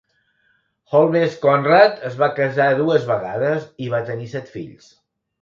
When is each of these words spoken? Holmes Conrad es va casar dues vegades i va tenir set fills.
Holmes 0.99 1.35
Conrad 1.43 1.99
es 2.09 2.17
va 2.23 2.31
casar 2.41 2.67
dues 2.81 3.07
vegades 3.11 3.69
i 3.89 3.93
va 3.93 4.03
tenir 4.09 4.33
set 4.35 4.53
fills. 4.57 4.91